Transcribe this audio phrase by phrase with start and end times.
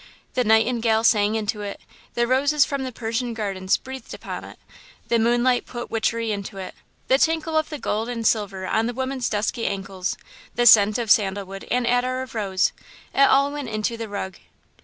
[0.33, 1.79] "The nightingale sang into it,
[2.15, 4.57] the roses from Persian gardens breathed upon it,
[5.09, 6.73] the moonlight put witchery into it;
[7.07, 10.17] the tinkle of the gold and silver on the women's dusky ankles,
[10.55, 12.71] the scent of sandal wood and attar of rose
[13.13, 14.37] it all went into the rug.